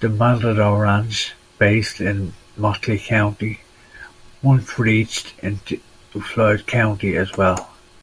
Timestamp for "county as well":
6.66-7.72